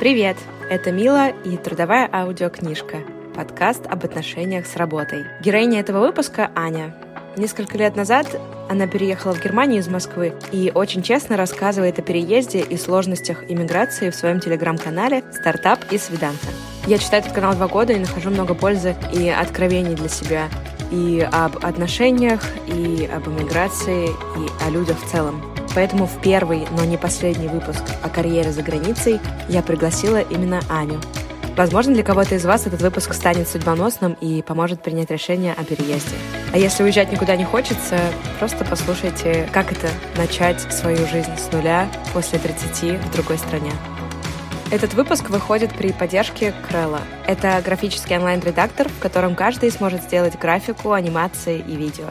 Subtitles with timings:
[0.00, 0.38] Привет!
[0.70, 3.02] Это Мила и трудовая аудиокнижка.
[3.34, 5.26] Подкаст об отношениях с работой.
[5.42, 6.96] Героиня этого выпуска— Аня.
[7.36, 8.26] Несколько лет назад
[8.70, 14.08] она переехала в Германию из Москвы и очень честно рассказывает о переезде и сложностях иммиграции
[14.08, 16.48] в своем телеграм-канале «Стартап и Свиданка».
[16.86, 20.48] Я читаю этот канал два года и нахожу много пользы и откровений для себя
[20.90, 25.42] и об отношениях, и об иммиграции, и о людях в целом.
[25.74, 31.00] Поэтому в первый, но не последний выпуск о карьере за границей я пригласила именно Аню.
[31.56, 36.16] Возможно, для кого-то из вас этот выпуск станет судьбоносным и поможет принять решение о переезде.
[36.52, 37.98] А если уезжать никуда не хочется,
[38.38, 43.72] просто послушайте, как это начать свою жизнь с нуля после 30 в другой стране.
[44.70, 47.00] Этот выпуск выходит при поддержке Крелла.
[47.26, 52.06] Это графический онлайн-редактор, в котором каждый сможет сделать графику, анимации и видео.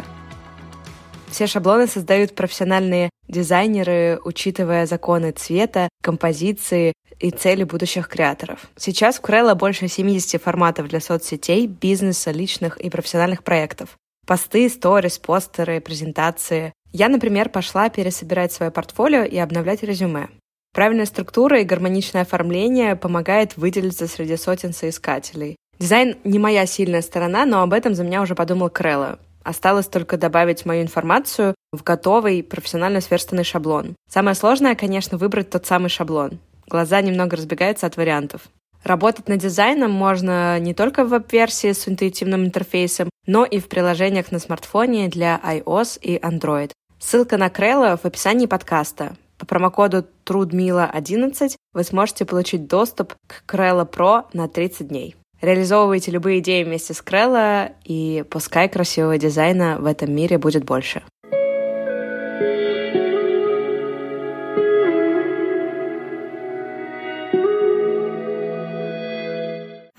[1.30, 8.68] Все шаблоны создают профессиональные дизайнеры, учитывая законы цвета, композиции и цели будущих креаторов.
[8.76, 13.98] Сейчас в Крелла больше 70 форматов для соцсетей, бизнеса, личных и профессиональных проектов.
[14.26, 16.74] Посты, сторис, постеры, презентации.
[16.92, 20.30] Я, например, пошла пересобирать свое портфолио и обновлять резюме.
[20.74, 25.56] Правильная структура и гармоничное оформление помогает выделиться среди сотен соискателей.
[25.80, 29.18] Дизайн не моя сильная сторона, но об этом за меня уже подумал Крелла.
[29.44, 33.96] Осталось только добавить мою информацию в готовый профессионально сверстанный шаблон.
[34.10, 36.40] Самое сложное, конечно, выбрать тот самый шаблон.
[36.68, 38.44] Глаза немного разбегаются от вариантов.
[38.84, 44.32] Работать над дизайном можно не только в веб-версии с интуитивным интерфейсом, но и в приложениях
[44.32, 46.72] на смартфоне для iOS и Android.
[47.00, 49.16] Ссылка на Крелла в описании подкаста.
[49.38, 55.16] По промокоду TRUDMILA11 вы сможете получить доступ к Крелла Pro на 30 дней.
[55.42, 61.02] Реализовывайте любые идеи вместе с Крелла, и пускай красивого дизайна в этом мире будет больше.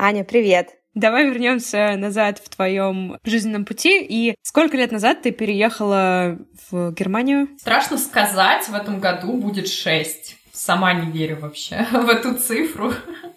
[0.03, 0.77] Аня, привет!
[0.95, 4.03] Давай вернемся назад в твоем жизненном пути.
[4.03, 6.39] И сколько лет назад ты переехала
[6.71, 7.49] в Германию?
[7.59, 10.39] Страшно сказать, в этом году будет шесть.
[10.55, 12.95] Сама не верю вообще в эту цифру.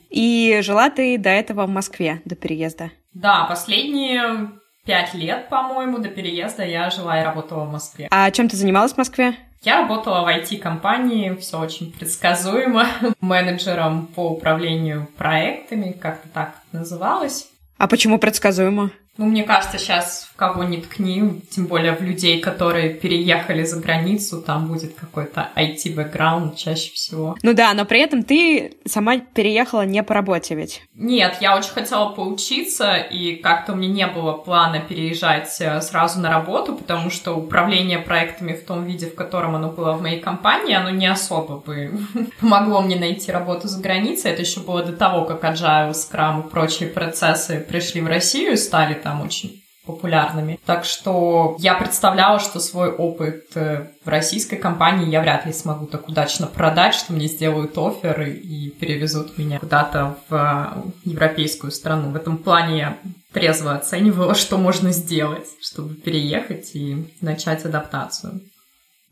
[0.10, 2.92] И жила ты до этого в Москве, до переезда?
[3.14, 4.52] Да, последние
[4.86, 8.08] пять лет, по-моему, до переезда я жила и работала в Москве.
[8.10, 9.36] А чем ты занималась в Москве?
[9.64, 12.86] Я работала в IT-компании, все очень предсказуемо,
[13.22, 17.48] менеджером по управлению проектами, как-то так называлось.
[17.78, 18.92] А почему предсказуемо?
[19.18, 23.80] Ну, мне кажется, сейчас в кого ни ткни, тем более в людей, которые переехали за
[23.80, 27.38] границу, там будет какой-то IT-бэкграунд чаще всего.
[27.44, 30.82] Ну да, но при этом ты сама переехала не по работе ведь?
[30.96, 36.20] Нет, я очень хотела поучиться, и как-то у меня не было плана переезжать э, сразу
[36.20, 40.20] на работу, потому что управление проектами в том виде, в котором оно было в моей
[40.20, 41.92] компании, оно не особо бы
[42.42, 44.32] помогло мне найти работу за границей.
[44.32, 48.58] Это еще было до того, как Agile, Scrum и прочие процессы пришли в Россию и
[48.58, 50.60] стали там очень популярными.
[50.66, 55.88] Так что я представляла, что свой опыт э, в российской компании я вряд ли смогу
[55.88, 62.12] так удачно продать, что мне сделают оферы и перевезут меня куда-то в э, европейскую страну.
[62.12, 62.98] В этом плане я
[63.34, 68.42] трезво оценивала, что можно сделать, чтобы переехать и начать адаптацию.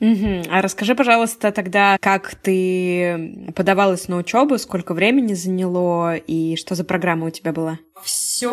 [0.02, 0.46] Угу.
[0.50, 6.84] А расскажи, пожалуйста, тогда, как ты подавалась на учебу, сколько времени заняло и что за
[6.84, 7.78] программа у тебя была?
[8.04, 8.50] Все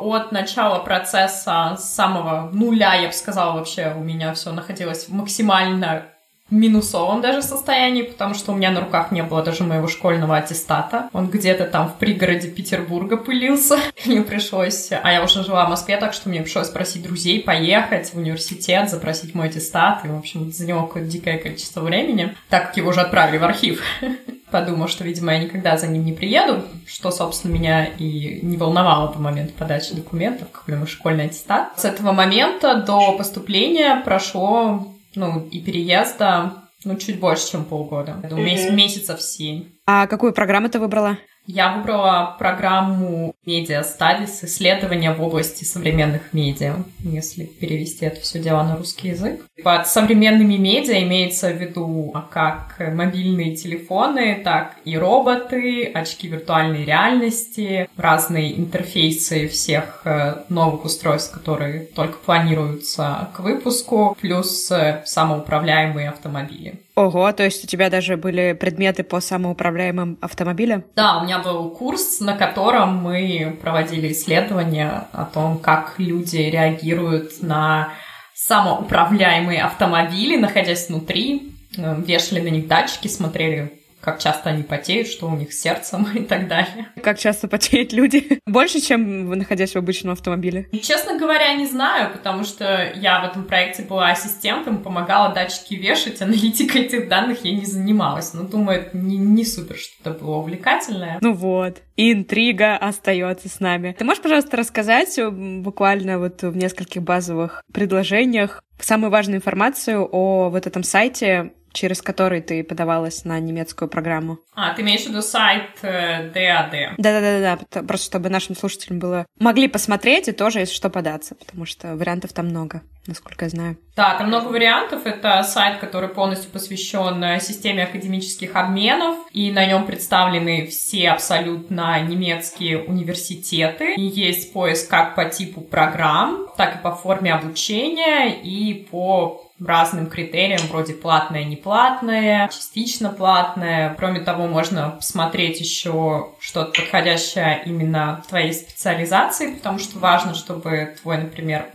[0.00, 6.06] от начала процесса, с самого нуля, я бы сказала, вообще у меня все находилось максимально
[6.52, 11.08] минусовом даже состоянии, потому что у меня на руках не было даже моего школьного аттестата.
[11.12, 13.78] Он где-то там в пригороде Петербурга пылился.
[14.06, 14.90] Мне пришлось...
[14.92, 18.90] А я уже жила в Москве, так что мне пришлось просить друзей поехать в университет,
[18.90, 20.04] запросить мой аттестат.
[20.04, 23.82] И, в общем, заняло какое-то дикое количество времени, так как его уже отправили в архив.
[24.50, 29.08] Подумал, что, видимо, я никогда за ним не приеду, что, собственно, меня и не волновало
[29.08, 31.72] по моменту подачи документов, какой мой школьный аттестат.
[31.78, 38.18] С этого момента до поступления прошло ну, и переезда, ну, чуть больше, чем полгода.
[38.22, 38.74] Я думаю, mm-hmm.
[38.74, 39.72] месяцев семь.
[39.86, 41.18] А какую программу ты выбрала?
[41.46, 48.62] Я выбрала программу Media Studies, исследования в области современных медиа, если перевести это все дело
[48.62, 49.44] на русский язык.
[49.64, 57.88] Под современными медиа имеется в виду как мобильные телефоны, так и роботы, очки виртуальной реальности,
[57.96, 66.82] разные интерфейсы всех э, новых устройств, которые только планируются к выпуску, плюс э, самоуправляемые автомобили.
[66.94, 70.84] Ого, то есть у тебя даже были предметы по самоуправляемым автомобилям?
[70.94, 77.42] Да, у меня был курс, на котором мы проводили исследования о том, как люди реагируют
[77.42, 77.94] на
[78.34, 85.28] самоуправляемые автомобили, находясь внутри, э, вешали на них датчики, смотрели как часто они потеют, что
[85.28, 86.88] у них с сердцем и так далее.
[87.02, 88.40] Как часто потеют люди?
[88.46, 90.68] Больше, чем находясь в обычном автомобиле?
[90.82, 96.20] Честно говоря, не знаю, потому что я в этом проекте была ассистентом, помогала датчики вешать,
[96.20, 98.34] аналитикой этих данных я не занималась.
[98.34, 101.18] Но думаю, это не, не супер что-то было увлекательное.
[101.20, 103.94] Ну вот, интрига остается с нами.
[103.96, 110.66] Ты можешь, пожалуйста, рассказать буквально вот в нескольких базовых предложениях самую важную информацию о вот
[110.66, 114.38] этом сайте, через который ты подавалась на немецкую программу.
[114.54, 116.94] А, ты имеешь в виду сайт э, DAD?
[116.98, 119.26] Да-да-да, просто чтобы нашим слушателям было...
[119.38, 123.76] Могли посмотреть и тоже, если что, податься, потому что вариантов там много, насколько я знаю.
[123.96, 125.06] Да, там много вариантов.
[125.06, 132.00] Это сайт, который полностью посвящен э, системе академических обменов, и на нем представлены все абсолютно
[132.00, 133.94] немецкие университеты.
[133.94, 140.06] И есть поиск как по типу программ, так и по форме обучения, и по разным
[140.06, 143.94] критериям, вроде платное, неплатное, частично платное.
[143.98, 151.18] Кроме того, можно посмотреть еще что-то подходящее именно твоей специализации, потому что важно, чтобы твой,
[151.18, 151.66] например,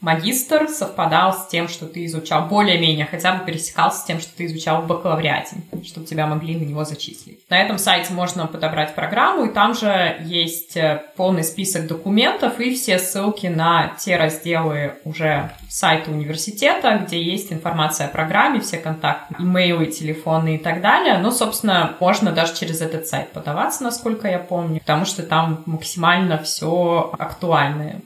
[0.00, 4.46] магистр совпадал с тем, что ты изучал, более-менее хотя бы пересекался с тем, что ты
[4.46, 7.48] изучал в бакалавриате, чтобы тебя могли на него зачислить.
[7.48, 12.74] На этом сайте можно подобрать программу, и там же есть э, полный список документов и
[12.74, 19.34] все ссылки на те разделы уже сайта университета, где есть информация о программе, все контакты,
[19.38, 21.18] имейлы, телефоны и так далее.
[21.18, 26.38] Но, собственно, можно даже через этот сайт подаваться, насколько я помню, потому что там максимально
[26.38, 28.02] все актуальное.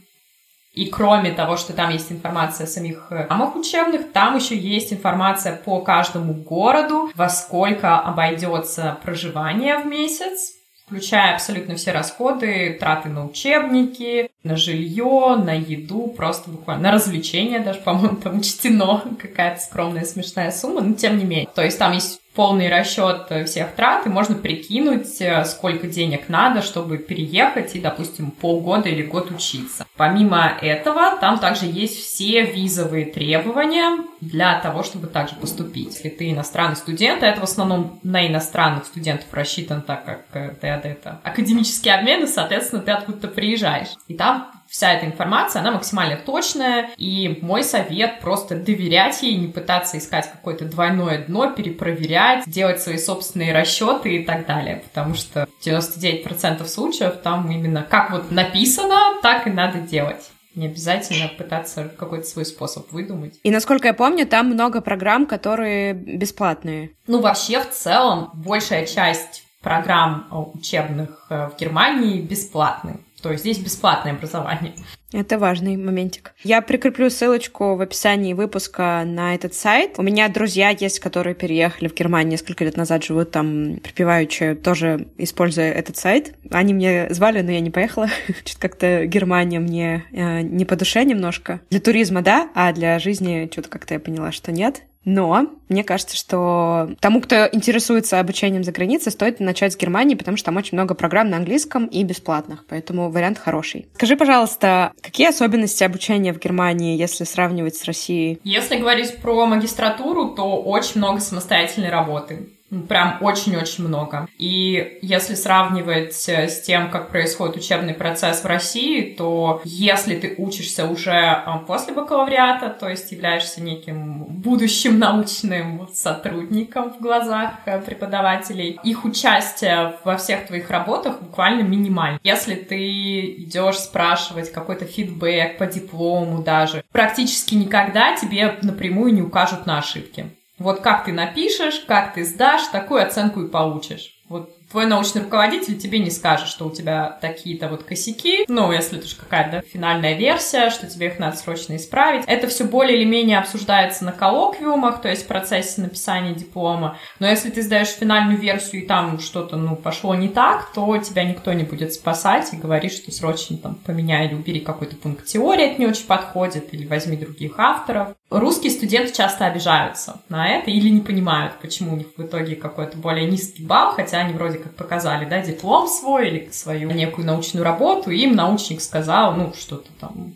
[0.72, 4.92] И кроме того, что там есть информация о самих э, программах учебных, там еще есть
[4.92, 10.59] информация по каждому городу, во сколько обойдется проживание в месяц,
[10.90, 17.60] включая абсолютно все расходы, траты на учебники, на жилье, на еду, просто буквально на развлечения
[17.60, 21.48] даже, по-моему, там учтено какая-то скромная смешная сумма, но тем не менее.
[21.54, 26.62] То есть там есть полный расчет всех трат, и можно прикинуть, э, сколько денег надо,
[26.62, 29.86] чтобы переехать и, допустим, полгода или год учиться.
[29.96, 35.94] Помимо этого, там также есть все визовые требования для того, чтобы также поступить.
[35.94, 40.54] Если ты иностранный студент, а это в основном на иностранных студентов рассчитан, так как э,
[40.60, 43.88] ты это академический обмен, и, соответственно, ты откуда-то приезжаешь.
[44.08, 49.48] И там вся эта информация, она максимально точная, и мой совет просто доверять ей, не
[49.48, 55.48] пытаться искать какое-то двойное дно, перепроверять, делать свои собственные расчеты и так далее, потому что
[55.64, 60.30] 99% случаев там именно как вот написано, так и надо делать.
[60.54, 63.38] Не обязательно пытаться какой-то свой способ выдумать.
[63.42, 66.90] И насколько я помню, там много программ, которые бесплатные.
[67.06, 73.00] Ну, вообще, в целом, большая часть программ учебных э, в Германии бесплатны.
[73.22, 74.74] То есть здесь бесплатное образование.
[75.12, 76.34] Это важный моментик.
[76.44, 79.94] Я прикреплю ссылочку в описании выпуска на этот сайт.
[79.98, 85.08] У меня друзья есть, которые переехали в Германию несколько лет назад, живут там припеваючи, тоже
[85.18, 86.34] используя этот сайт.
[86.50, 88.08] Они мне звали, но я не поехала.
[88.44, 91.60] Что-то как-то Германия мне э, не по душе немножко.
[91.70, 94.82] Для туризма, да, а для жизни что-то как-то я поняла, что нет.
[95.04, 100.36] Но мне кажется, что тому, кто интересуется обучением за границей, стоит начать с Германии, потому
[100.36, 103.86] что там очень много программ на английском и бесплатных, поэтому вариант хороший.
[103.94, 108.40] Скажи, пожалуйста, какие особенности обучения в Германии, если сравнивать с Россией?
[108.44, 112.50] Если говорить про магистратуру, то очень много самостоятельной работы.
[112.88, 114.28] Прям очень-очень много.
[114.38, 120.34] И если сравнивать э, с тем, как происходит учебный процесс в России, то если ты
[120.38, 127.80] учишься уже э, после бакалавриата, то есть являешься неким будущим научным сотрудником в глазах э,
[127.80, 132.20] преподавателей, их участие во всех твоих работах буквально минимально.
[132.22, 139.66] Если ты идешь спрашивать какой-то фидбэк по диплому даже, практически никогда тебе напрямую не укажут
[139.66, 140.26] на ошибки.
[140.60, 144.20] Вот как ты напишешь, как ты сдашь, такую оценку и получишь.
[144.28, 148.98] Вот твой научный руководитель тебе не скажет, что у тебя такие-то вот косяки, ну, если
[148.98, 152.24] это же какая-то финальная версия, что тебе их надо срочно исправить.
[152.26, 156.98] Это все более или менее обсуждается на коллоквиумах, то есть в процессе написания диплома.
[157.18, 161.24] Но если ты сдаешь финальную версию и там что-то, ну, пошло не так, то тебя
[161.24, 165.72] никто не будет спасать и говорит, что срочно там поменяй или убери какой-то пункт теории,
[165.72, 168.08] это не очень подходит, или возьми других авторов.
[168.30, 172.96] Русские студенты часто обижаются на это или не понимают, почему у них в итоге какой-то
[172.96, 177.64] более низкий балл, хотя они вроде как показали, да, диплом свой или свою некую научную
[177.64, 180.34] работу, и им научник сказал, ну, что-то там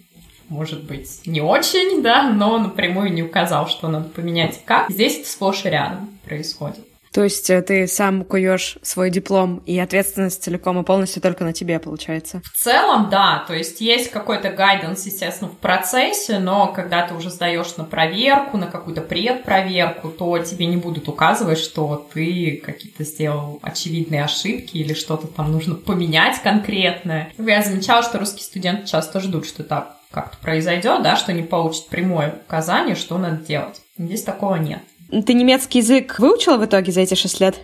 [0.49, 4.91] может быть, не очень, да, но напрямую не указал, что надо поменять как.
[4.91, 6.87] Здесь это сплошь и рядом происходит.
[7.15, 11.53] То есть э, ты сам куешь свой диплом, и ответственность целиком и полностью только на
[11.53, 12.43] тебе, получается?
[12.45, 13.45] В целом, да.
[13.47, 18.57] То есть есть какой-то гайденс, естественно, в процессе, но когда ты уже сдаешь на проверку,
[18.57, 24.93] на какую-то предпроверку, то тебе не будут указывать, что ты какие-то сделал очевидные ошибки или
[24.93, 27.33] что-то там нужно поменять конкретное.
[27.39, 31.89] Я замечала, что русские студенты часто ждут, что так как-то произойдет, да, что не получат
[31.89, 33.81] прямое указание, что надо делать.
[33.99, 34.81] Здесь такого нет.
[35.23, 37.61] Ты немецкий язык выучила в итоге за эти шесть лет?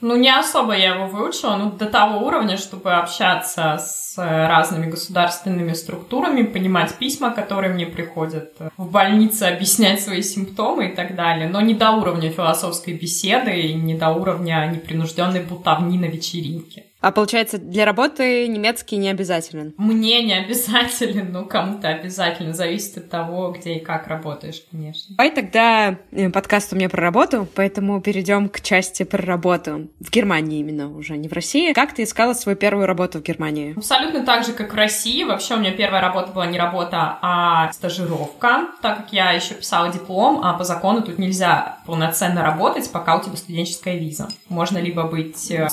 [0.00, 5.72] Ну, не особо я его выучила, ну, до того уровня, чтобы общаться с разными государственными
[5.72, 11.48] структурами, понимать письма, которые мне приходят в больнице, объяснять свои симптомы и так далее.
[11.48, 16.83] Но не до уровня философской беседы и не до уровня непринужденной бутовни на вечеринке.
[17.04, 19.74] А получается, для работы немецкий не обязателен?
[19.76, 22.54] Мне не обязателен, но кому-то обязательно.
[22.54, 25.14] Зависит от того, где и как работаешь, конечно.
[25.14, 29.90] Давай тогда э, подкаст у меня про работу, поэтому перейдем к части про работу.
[30.00, 31.74] В Германии именно уже, не в России.
[31.74, 33.74] Как ты искала свою первую работу в Германии?
[33.76, 35.24] Абсолютно так же, как в России.
[35.24, 39.92] Вообще у меня первая работа была не работа, а стажировка, так как я еще писала
[39.92, 44.30] диплом, а по закону тут нельзя полноценно работать, пока у тебя студенческая виза.
[44.48, 45.68] Можно либо быть э,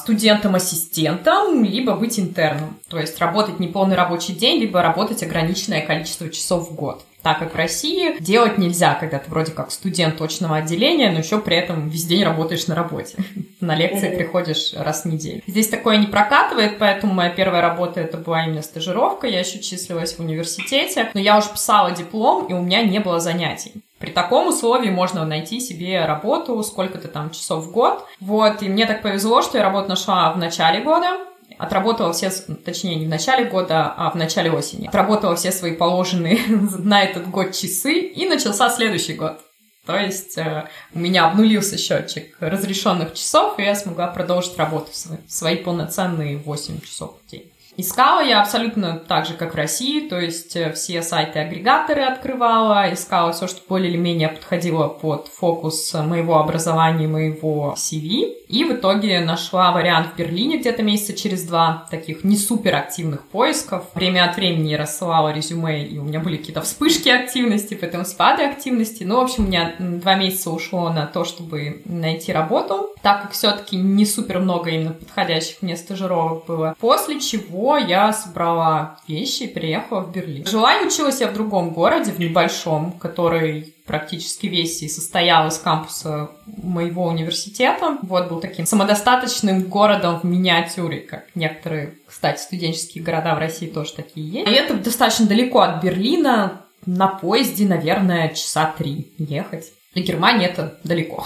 [1.21, 2.77] студентом, либо быть интерном.
[2.89, 7.03] То есть работать не полный рабочий день, либо работать ограниченное количество часов в год.
[7.21, 11.39] Так как в России делать нельзя, когда ты вроде как студент точного отделения, но еще
[11.39, 13.15] при этом весь день работаешь на работе.
[13.61, 15.43] На лекции приходишь раз в неделю.
[15.45, 19.27] Здесь такое не прокатывает, поэтому моя первая работа это была именно стажировка.
[19.27, 23.19] Я еще числилась в университете, но я уже писала диплом, и у меня не было
[23.19, 23.73] занятий.
[24.01, 28.03] При таком условии можно найти себе работу, сколько-то там часов в год.
[28.19, 31.19] Вот, и мне так повезло, что я работу нашла в начале года,
[31.59, 32.31] отработала все,
[32.65, 34.87] точнее, не в начале года, а в начале осени.
[34.87, 36.39] Отработала все свои положенные
[36.79, 39.39] на этот год часы, и начался следующий год.
[39.85, 45.31] То есть э, у меня обнулился счетчик разрешенных часов, и я смогла продолжить работу в
[45.31, 47.51] свои полноценные 8 часов в день.
[47.77, 53.31] Искала я абсолютно так же, как в России, то есть э, все сайты-агрегаторы открывала, искала
[53.31, 58.35] все, что более или менее подходило под фокус моего образования, моего CV.
[58.49, 63.25] И в итоге нашла вариант в Берлине где-то месяца через два, таких не супер активных
[63.27, 63.85] поисков.
[63.95, 68.43] Время от времени я рассылала резюме, и у меня были какие-то вспышки активности, потом спады
[68.43, 69.05] активности.
[69.05, 73.31] Ну, в общем, у меня два месяца ушло на то, чтобы найти работу, так как
[73.31, 76.75] все-таки не супер много именно подходящих мне стажировок было.
[76.79, 80.45] После чего я собрала вещи и переехала в Берлин.
[80.45, 85.57] Жила и училась я в другом городе, в небольшом, который практически весь и состоял из
[85.57, 87.97] кампуса моего университета.
[88.03, 93.93] Вот был таким самодостаточным городом в миниатюре, как некоторые, кстати, студенческие города в России тоже
[93.93, 94.47] такие есть.
[94.47, 99.71] И это достаточно далеко от Берлина, на поезде, наверное, часа три ехать.
[99.93, 101.25] Для Германии это далеко.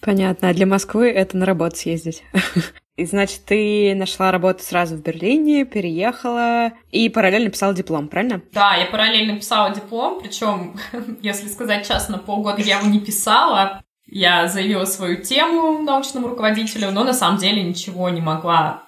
[0.00, 0.48] Понятно.
[0.48, 2.22] А для Москвы это на работу съездить.
[2.96, 8.42] И значит, ты нашла работу сразу в Берлине, переехала и параллельно писала диплом, правильно?
[8.52, 10.76] Да, я параллельно писала диплом, причем,
[11.22, 17.04] если сказать честно, полгода я его не писала, я заявила свою тему научному руководителю, но
[17.04, 18.84] на самом деле ничего не могла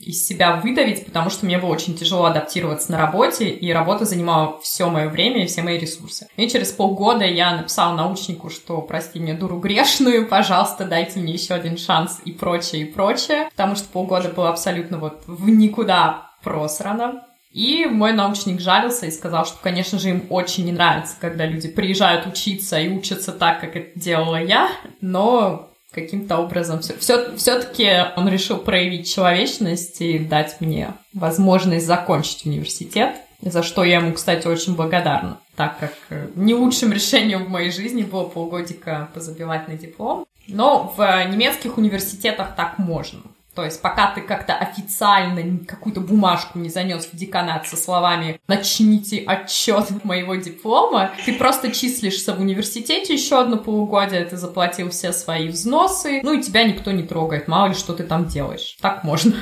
[0.00, 4.58] из себя выдавить, потому что мне было очень тяжело адаптироваться на работе, и работа занимала
[4.60, 6.28] все мое время и все мои ресурсы.
[6.36, 11.54] И через полгода я написала научнику, что прости мне дуру грешную, пожалуйста, дайте мне еще
[11.54, 17.24] один шанс и прочее, и прочее, потому что полгода было абсолютно вот в никуда просрано.
[17.54, 21.68] И мой научник жалился и сказал, что, конечно же, им очень не нравится, когда люди
[21.68, 24.68] приезжают учиться и учатся так, как это делала я,
[25.00, 32.44] но каким-то образом все, все, все-таки он решил проявить человечность и дать мне возможность закончить
[32.44, 37.50] университет, за что я ему, кстати, очень благодарна, так как э, не лучшим решением в
[37.50, 40.26] моей жизни было полгодика позабивать на диплом.
[40.48, 43.20] Но в немецких университетах так можно.
[43.54, 49.22] То есть пока ты как-то официально какую-то бумажку не занес в деканат со словами «начните
[49.24, 55.48] отчет моего диплома», ты просто числишься в университете еще одно полугодие, ты заплатил все свои
[55.48, 58.76] взносы, ну и тебя никто не трогает, мало ли что ты там делаешь.
[58.80, 59.34] Так можно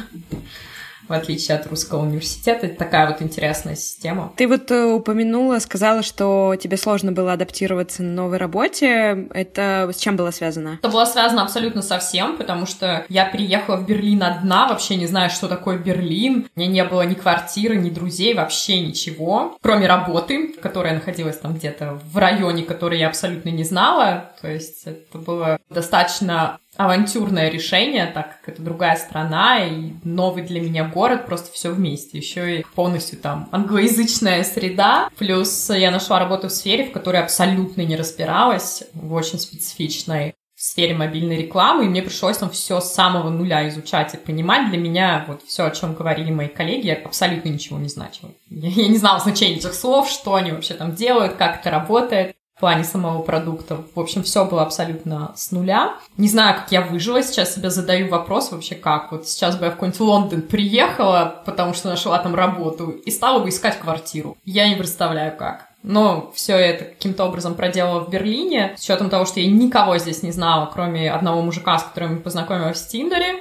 [1.08, 2.66] в отличие от русского университета.
[2.66, 4.32] Это такая вот интересная система.
[4.36, 9.28] Ты вот э, упомянула, сказала, что тебе сложно было адаптироваться на новой работе.
[9.32, 10.78] Это с чем было связано?
[10.82, 15.06] Это было связано абсолютно со всем, потому что я переехала в Берлин одна, вообще не
[15.06, 16.48] знаю, что такое Берлин.
[16.54, 21.54] У меня не было ни квартиры, ни друзей, вообще ничего, кроме работы, которая находилась там
[21.54, 24.32] где-то в районе, который я абсолютно не знала.
[24.40, 30.60] То есть это было достаточно авантюрное решение, так как это другая страна и новый для
[30.60, 32.18] меня город, просто все вместе.
[32.18, 35.10] Еще и полностью там англоязычная среда.
[35.18, 40.34] Плюс я нашла работу в сфере, в которой абсолютно не разбиралась, в очень специфичной.
[40.54, 44.70] в сфере мобильной рекламы, и мне пришлось там все с самого нуля изучать и понимать.
[44.70, 48.30] Для меня вот все, о чем говорили мои коллеги, абсолютно ничего не значило.
[48.48, 52.36] Я, я не знала значения этих слов, что они вообще там делают, как это работает
[52.62, 53.78] плане самого продукта.
[53.92, 55.96] В общем, все было абсолютно с нуля.
[56.16, 57.20] Не знаю, как я выжила.
[57.20, 59.10] Сейчас себе задаю вопрос вообще как.
[59.10, 63.40] Вот сейчас бы я в какой-нибудь Лондон приехала, потому что нашла там работу, и стала
[63.40, 64.36] бы искать квартиру.
[64.44, 65.70] Я не представляю как.
[65.82, 70.22] Но все это каким-то образом проделала в Берлине, с учетом того, что я никого здесь
[70.22, 73.40] не знала, кроме одного мужика, с которым познакомилась в Тиндере.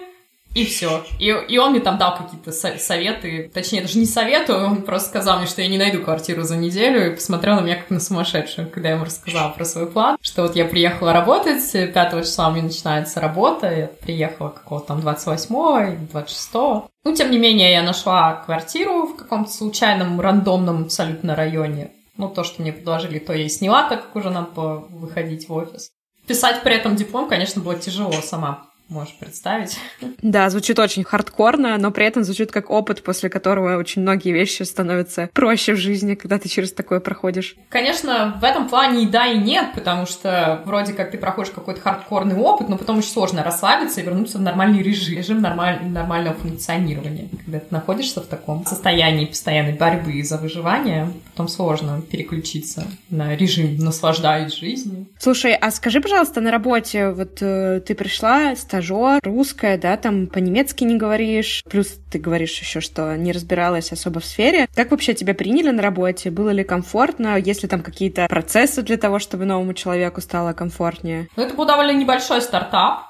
[0.53, 1.03] И все.
[1.17, 3.50] И, и он мне там дал какие-то со- советы.
[3.53, 7.12] Точнее, даже не советы, он просто сказал мне, что я не найду квартиру за неделю,
[7.12, 10.41] и посмотрел на меня как на сумасшедшую, когда я ему рассказала про свой план, что
[10.43, 15.55] вот я приехала работать, 5 числа у меня начинается работа, я приехала какого-то там 28
[15.93, 21.91] или 26 Ну, тем не менее, я нашла квартиру в каком-то случайном, рандомном абсолютно районе.
[22.17, 25.53] Ну, то, что мне предложили, то я и сняла, так как уже было выходить в
[25.53, 25.91] офис.
[26.27, 29.77] Писать при этом диплом, конечно, было тяжело сама можешь представить.
[30.21, 34.63] Да, звучит очень хардкорно, но при этом звучит как опыт, после которого очень многие вещи
[34.63, 37.55] становятся проще в жизни, когда ты через такое проходишь.
[37.69, 41.81] Конечно, в этом плане и да, и нет, потому что вроде как ты проходишь какой-то
[41.81, 46.36] хардкорный опыт, но потом очень сложно расслабиться и вернуться в нормальный режим, режим нормаль, нормального
[46.36, 47.29] функционирования.
[47.45, 53.77] Когда ты находишься в таком состоянии постоянной борьбы за выживание, потом сложно переключиться на режим
[53.77, 55.07] наслаждаюсь жизнью.
[55.17, 60.83] Слушай, а скажи, пожалуйста, на работе, вот э, ты пришла, стажер, русская, да, там по-немецки
[60.83, 64.67] не говоришь, плюс ты говоришь еще, что не разбиралась особо в сфере.
[64.75, 66.31] Как вообще тебя приняли на работе?
[66.31, 67.38] Было ли комфортно?
[67.38, 71.27] Есть ли там какие-то процессы для того, чтобы новому человеку стало комфортнее?
[71.35, 73.03] Ну, это был довольно небольшой стартап,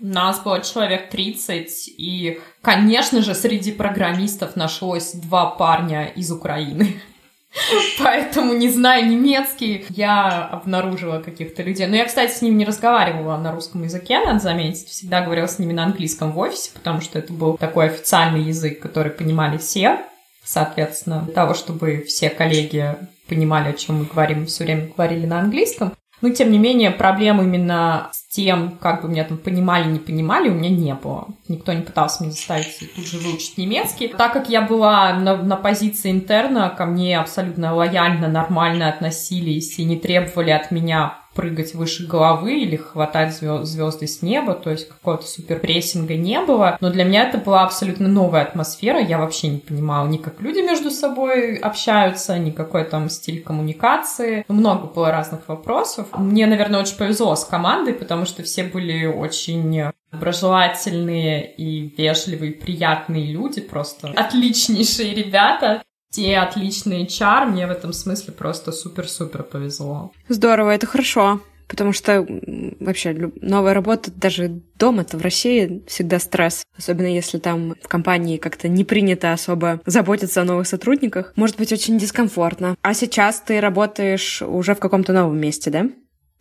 [0.00, 7.00] нас было человек 30, и, конечно же, среди программистов нашлось два парня из Украины.
[7.98, 11.86] Поэтому, не зная немецкий, я обнаружила каких-то людей.
[11.86, 14.86] Но я, кстати, с ними не разговаривала на русском языке, надо заметить.
[14.88, 18.80] Всегда говорила с ними на английском в офисе, потому что это был такой официальный язык,
[18.80, 20.00] который понимали все.
[20.44, 22.96] Соответственно, для того, чтобы все коллеги
[23.28, 25.92] понимали, о чем мы говорим, все время говорили на английском.
[26.20, 30.48] Но, тем не менее, проблем именно с тем, как бы меня там понимали, не понимали,
[30.48, 31.28] у меня не было.
[31.48, 34.08] Никто не пытался меня заставить тут же выучить немецкий.
[34.08, 39.84] Так как я была на, на позиции интерна, ко мне абсолютно лояльно, нормально относились и
[39.84, 45.24] не требовали от меня прыгать выше головы или хватать звезды с неба, то есть какого-то
[45.24, 46.76] суперпрессинга не было.
[46.80, 49.00] Но для меня это была абсолютно новая атмосфера.
[49.00, 54.44] Я вообще не понимала ни как люди между собой общаются, ни какой там стиль коммуникации.
[54.48, 56.08] Много было разных вопросов.
[56.14, 63.26] Мне, наверное, очень повезло с командой, потому что все были очень доброжелательные и вежливые, приятные
[63.26, 70.12] люди, просто отличнейшие ребята те отличные чар, мне в этом смысле просто супер-супер повезло.
[70.28, 71.40] Здорово, это хорошо.
[71.68, 72.26] Потому что
[72.80, 76.64] вообще новая работа даже дома-то в России всегда стресс.
[76.76, 81.34] Особенно если там в компании как-то не принято особо заботиться о новых сотрудниках.
[81.36, 82.76] Может быть очень дискомфортно.
[82.80, 85.90] А сейчас ты работаешь уже в каком-то новом месте, да?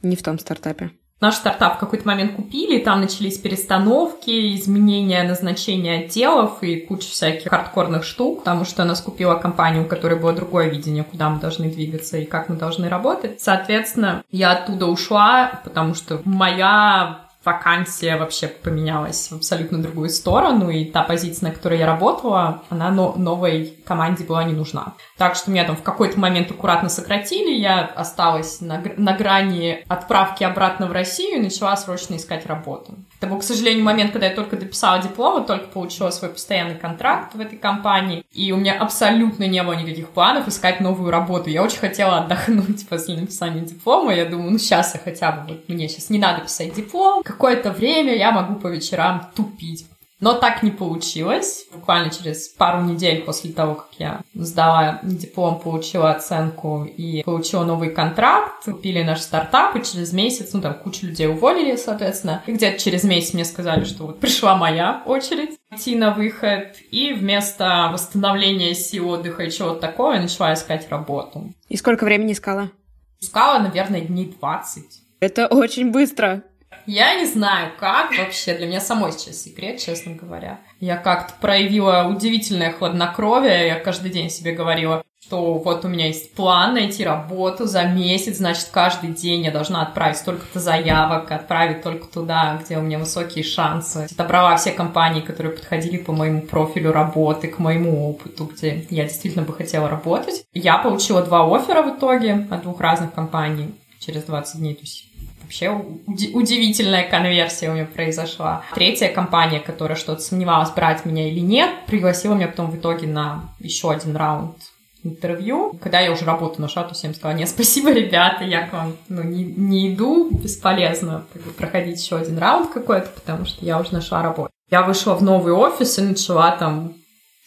[0.02, 0.92] Не в том стартапе.
[1.20, 7.50] Наш стартап в какой-то момент купили, там начались перестановки, изменения назначения отделов и куча всяких
[7.50, 11.70] хардкорных штук, потому что нас купила компания, у которой было другое видение, куда мы должны
[11.72, 13.42] двигаться и как мы должны работать.
[13.42, 20.84] Соответственно, я оттуда ушла, потому что моя вакансия вообще поменялась в абсолютно другую сторону, и
[20.84, 24.94] та позиция, на которой я работала, она но новой команде была не нужна.
[25.18, 30.44] Так что меня там в какой-то момент аккуратно сократили, я осталась на, на грани отправки
[30.44, 32.96] обратно в Россию и начала срочно искать работу.
[33.20, 37.34] Это был, к сожалению, момент, когда я только дописала диплом, только получила свой постоянный контракт
[37.34, 41.50] в этой компании, и у меня абсолютно не было никаких планов искать новую работу.
[41.50, 45.70] Я очень хотела отдохнуть после написания диплома, я думаю, ну сейчас я хотя бы, вот
[45.70, 49.86] мне сейчас не надо писать диплом, какое-то время я могу по вечерам тупить.
[50.20, 51.68] Но так не получилось.
[51.72, 57.92] Буквально через пару недель после того, как я сдала диплом, получила оценку и получила новый
[57.92, 62.42] контракт, купили наш стартап, и через месяц, ну там кучу людей уволили, соответственно.
[62.48, 67.14] И где-то через месяц мне сказали, что вот пришла моя очередь идти на выход, и
[67.14, 71.54] вместо восстановления сил отдыха и чего-то такого я начала искать работу.
[71.70, 72.72] И сколько времени искала?
[73.20, 74.84] Искала, наверное, дней 20.
[75.20, 76.42] Это очень быстро.
[76.88, 78.56] Я не знаю, как вообще.
[78.56, 80.62] Для меня самой сейчас секрет, честно говоря.
[80.80, 83.68] Я как-то проявила удивительное хладнокровие.
[83.68, 88.38] Я каждый день себе говорила, что вот у меня есть план найти работу за месяц,
[88.38, 93.44] значит, каждый день я должна отправить столько-то заявок, отправить только туда, где у меня высокие
[93.44, 94.08] шансы.
[94.10, 99.44] Отобрала все компании, которые подходили по моему профилю работы, к моему опыту, где я действительно
[99.44, 100.46] бы хотела работать.
[100.54, 105.08] Я получила два оффера в итоге от двух разных компаний через 20 дней, то есть
[105.48, 108.64] Вообще уди- удивительная конверсия у меня произошла.
[108.76, 113.46] Третья компания, которая что-то сомневалась, брать меня или нет, пригласила меня потом в итоге на
[113.60, 114.58] еще один раунд
[115.06, 115.80] интервью.
[115.82, 119.24] Когда я уже работу нашла, то всем сказала, нет, спасибо, ребята, я к вам ну,
[119.24, 121.26] не, не иду, бесполезно
[121.58, 124.50] проходить еще один раунд какой-то, потому что я уже нашла работу.
[124.70, 126.94] Я вышла в новый офис и начала там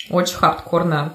[0.09, 1.13] очень хардкорно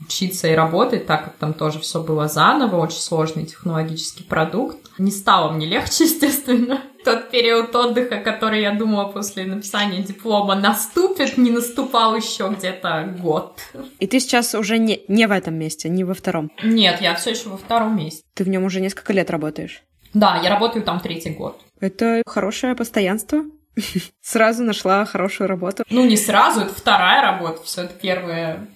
[0.00, 4.78] учиться и работать, так как там тоже все было заново, очень сложный технологический продукт.
[4.98, 6.80] Не стало мне легче, естественно.
[7.04, 13.60] Тот период отдыха, который я думала после написания диплома наступит, не наступал еще где-то год.
[13.98, 16.50] И ты сейчас уже не, не в этом месте, не во втором?
[16.62, 18.22] Нет, я все еще во втором месте.
[18.34, 19.82] Ты в нем уже несколько лет работаешь?
[20.14, 21.60] Да, я работаю там третий год.
[21.80, 23.42] Это хорошее постоянство?
[24.22, 25.84] Сразу нашла хорошую работу.
[25.90, 27.62] Ну, не сразу, это вторая работа.
[27.64, 28.68] Все это первая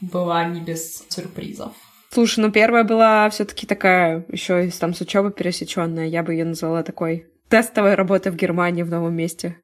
[0.00, 1.72] была не без сюрпризов.
[2.10, 6.06] Слушай, ну первая была все-таки такая, еще там с учебы пересеченная.
[6.06, 9.56] Я бы ее назвала такой тестовой работой в Германии в новом месте.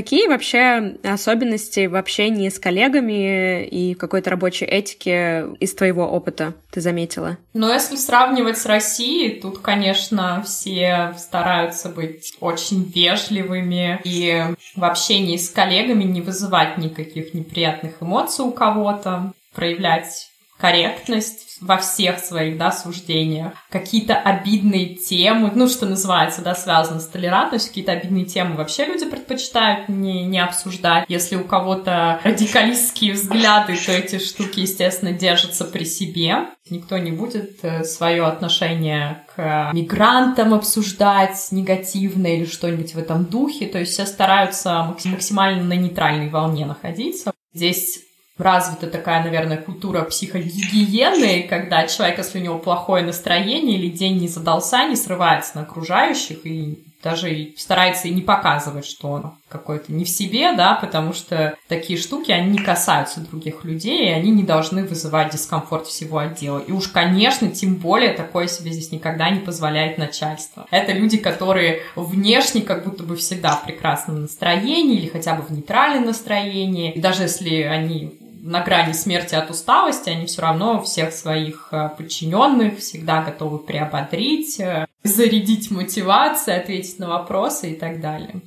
[0.00, 6.80] Какие вообще особенности в общении с коллегами и какой-то рабочей этике из твоего опыта ты
[6.80, 7.36] заметила?
[7.52, 14.42] Ну, если сравнивать с Россией, тут, конечно, все стараются быть очень вежливыми и
[14.74, 20.29] в общении с коллегами не вызывать никаких неприятных эмоций у кого-то, проявлять
[20.60, 23.52] корректность во всех своих, да, суждениях.
[23.70, 29.04] Какие-то обидные темы, ну, что называется, да, связано с толерантностью, какие-то обидные темы вообще люди
[29.04, 31.04] предпочитают не, не обсуждать.
[31.08, 36.46] Если у кого-то радикалистские взгляды, то эти штуки, естественно, держатся при себе.
[36.70, 43.66] Никто не будет э, свое отношение к мигрантам обсуждать негативно или что-нибудь в этом духе.
[43.66, 47.32] То есть все стараются максимально на нейтральной волне находиться.
[47.52, 48.00] Здесь
[48.42, 54.28] развита такая, наверное, культура психогигиены, когда человек, если у него плохое настроение или день не
[54.28, 60.04] задался, не срывается на окружающих и даже старается и не показывать, что он какой-то не
[60.04, 64.42] в себе, да, потому что такие штуки, они не касаются других людей, и они не
[64.42, 66.58] должны вызывать дискомфорт всего отдела.
[66.58, 70.66] И уж, конечно, тем более такое себе здесь никогда не позволяет начальство.
[70.70, 75.50] Это люди, которые внешне как будто бы всегда в прекрасном настроении или хотя бы в
[75.50, 76.92] нейтральном настроении.
[76.92, 81.90] И даже если они на грани смерти от усталости, они все равно всех своих э,
[81.96, 88.40] подчиненных всегда готовы приободрить, э, зарядить мотивацией, ответить на вопросы и так далее.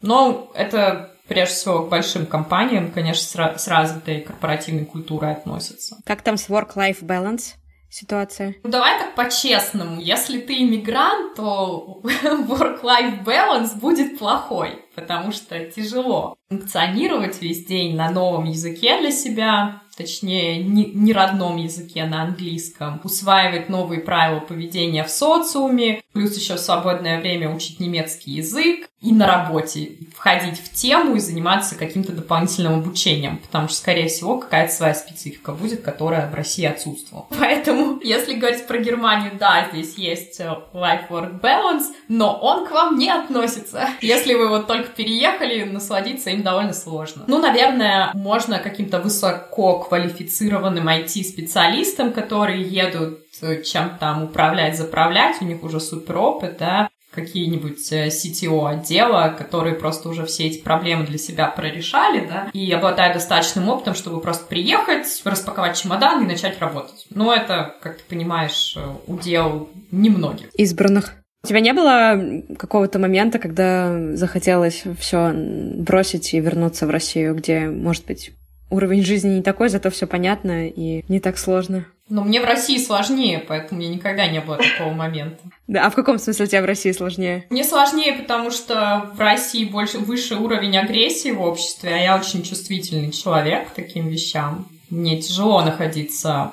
[0.00, 5.96] Но это прежде всего к большим компаниям, конечно, с развитой корпоративной культурой относятся.
[6.04, 7.54] Как там с work-life balance?
[7.88, 8.54] ситуация?
[8.62, 10.00] Ну, давай так по-честному.
[10.00, 18.10] Если ты иммигрант, то work-life balance будет плохой, потому что тяжело функционировать весь день на
[18.10, 25.10] новом языке для себя, точнее, не, родном языке, на английском, усваивать новые правила поведения в
[25.10, 31.16] социуме, плюс еще в свободное время учить немецкий язык и на работе входить в тему
[31.16, 36.34] и заниматься каким-то дополнительным обучением, потому что, скорее всего, какая-то своя специфика будет, которая в
[36.34, 37.26] России отсутствовала.
[37.38, 42.98] Поэтому, если говорить про Германию, да, здесь есть э, life-work balance, но он к вам
[42.98, 43.88] не относится.
[44.00, 47.24] Если вы вот только переехали, насладиться им довольно сложно.
[47.26, 55.44] Ну, наверное, можно каким-то высоко квалифицированным IT-специалистам, которые едут э, чем там управлять, заправлять, у
[55.44, 61.04] них уже супер опыт, да, какие-нибудь э, CTO отдела, которые просто уже все эти проблемы
[61.06, 66.60] для себя прорешали, да, и обладают достаточным опытом, чтобы просто приехать, распаковать чемодан и начать
[66.60, 67.06] работать.
[67.10, 70.48] Но это, как ты понимаешь, э, удел немногих.
[70.54, 71.14] Избранных.
[71.42, 72.20] У тебя не было
[72.58, 78.32] какого-то момента, когда захотелось все бросить и вернуться в Россию, где, может быть,
[78.70, 81.86] уровень жизни не такой, зато все понятно и не так сложно.
[82.08, 85.42] Но мне в России сложнее, поэтому мне никогда не было такого момента.
[85.66, 87.46] Да, а в каком смысле у тебя в России сложнее?
[87.50, 92.44] Мне сложнее, потому что в России больше выше уровень агрессии в обществе, а я очень
[92.44, 94.68] чувствительный человек к таким вещам.
[94.88, 96.52] Мне тяжело находиться,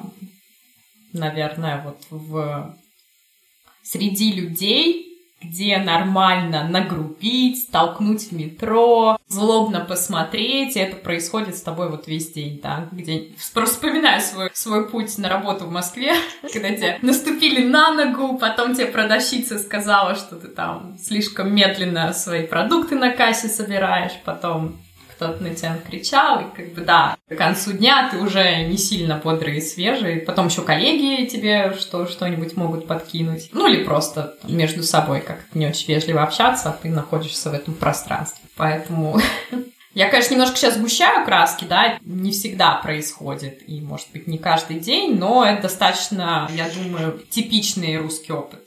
[1.14, 2.76] наверное, вот в
[3.84, 5.13] среди людей,
[5.44, 12.32] где нормально нагрубить, столкнуть в метро, злобно посмотреть, и это происходит с тобой вот весь
[12.32, 13.32] день, да, где...
[13.54, 16.14] Просто вспоминаю свой, свой путь на работу в Москве,
[16.54, 22.46] когда тебе наступили на ногу, потом тебе продавщица сказала, что ты там слишком медленно свои
[22.46, 24.78] продукты на кассе собираешь, потом
[25.24, 29.20] кто-то на тебя кричал, и как бы да, к концу дня ты уже не сильно
[29.24, 30.18] бодрый и свежий.
[30.18, 33.50] Потом еще коллеги тебе что, что-нибудь могут подкинуть.
[33.54, 37.74] Ну или просто между собой как-то не очень вежливо общаться, а ты находишься в этом
[37.74, 38.44] пространстве.
[38.56, 39.20] Поэтому
[39.94, 44.80] Я, конечно, немножко сейчас сгущаю краски, да, не всегда происходит, и, может быть, не каждый
[44.80, 48.63] день, но это достаточно, я думаю, типичный русский опыт.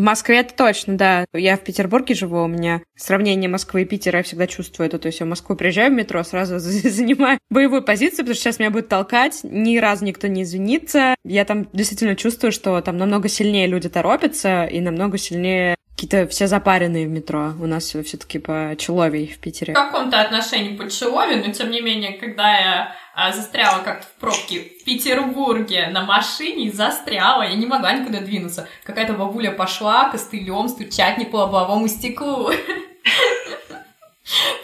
[0.00, 1.26] В Москве это точно, да.
[1.34, 4.98] Я в Петербурге живу, у меня сравнение Москвы и Питера я всегда чувствую это.
[4.98, 8.58] То есть я в Москву приезжаю в метро, сразу занимаю боевую позицию, потому что сейчас
[8.58, 11.16] меня будет толкать, ни разу никто не извинится.
[11.22, 16.46] Я там действительно чувствую, что там намного сильнее люди торопятся и намного сильнее какие-то все
[16.46, 17.52] запаренные в метро.
[17.60, 19.74] У нас все таки по человей в Питере.
[19.74, 22.96] В каком-то отношении по челове, но тем не менее, когда я
[23.32, 28.68] застряла как-то в пробке в Петербурге на машине, застряла, я не могла никуда двинуться.
[28.84, 32.50] Какая-то бабуля пошла костылем стучать не по лобовому стеклу.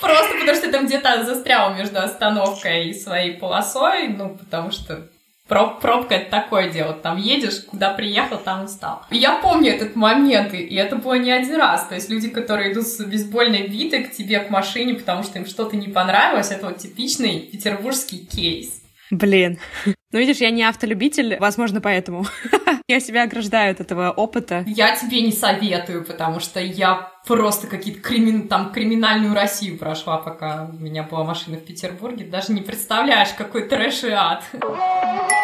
[0.00, 5.08] Просто потому что там где-то застряла между остановкой и своей полосой, ну, потому что
[5.48, 6.92] Проб, пробка это такое дело.
[6.92, 9.02] Там едешь, куда приехал, там и стал.
[9.10, 11.86] я помню этот момент, и это было не один раз.
[11.86, 15.46] То есть люди, которые идут с бейсбольной битой к тебе, к машине, потому что им
[15.46, 18.82] что-то не понравилось, это вот типичный петербургский кейс.
[19.10, 19.58] Блин.
[20.12, 22.24] Ну, видишь, я не автолюбитель, возможно, поэтому
[22.88, 24.64] я себя ограждаю от этого опыта.
[24.66, 28.48] Я тебе не советую, потому что я просто какие-то кримин...
[28.48, 32.24] там криминальную Россию прошла, пока у меня была машина в Петербурге.
[32.24, 34.44] Даже не представляешь, какой трэш и ад.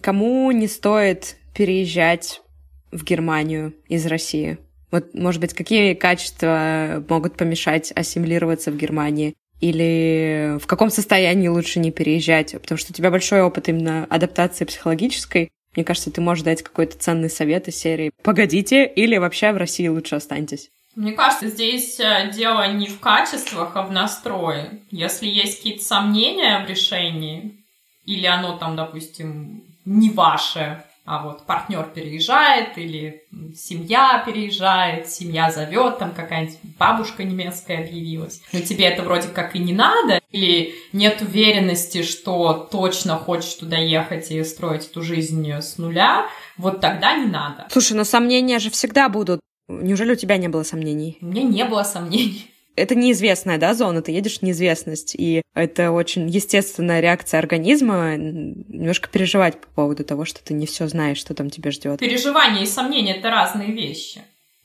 [0.00, 2.42] Кому не стоит переезжать
[2.90, 4.58] в Германию из России?
[4.90, 9.34] Вот, может быть, какие качества могут помешать ассимилироваться в Германии?
[9.60, 14.66] или в каком состоянии лучше не переезжать, потому что у тебя большой опыт именно адаптации
[14.66, 15.48] психологической.
[15.74, 19.88] Мне кажется, ты можешь дать какой-то ценный совет из серии «Погодите» или вообще в России
[19.88, 20.70] лучше останьтесь.
[20.94, 24.80] Мне кажется, здесь э, дело не в качествах, а в настрое.
[24.90, 27.56] Если есть какие-то сомнения в решении,
[28.04, 35.98] или оно там, допустим, не ваше, а вот партнер переезжает или семья переезжает, семья зовет,
[35.98, 41.20] там какая-нибудь бабушка немецкая объявилась, но тебе это вроде как и не надо, или нет
[41.20, 47.26] уверенности, что точно хочешь туда ехать и строить эту жизнь с нуля, вот тогда не
[47.26, 47.66] надо.
[47.70, 49.40] Слушай, но сомнения же всегда будут.
[49.68, 51.18] Неужели у тебя не было сомнений?
[51.20, 55.90] У меня не было сомнений это неизвестная, да, зона, ты едешь в неизвестность, и это
[55.90, 61.34] очень естественная реакция организма немножко переживать по поводу того, что ты не все знаешь, что
[61.34, 62.00] там тебя ждет.
[62.00, 64.22] Переживания и сомнения— это разные вещи.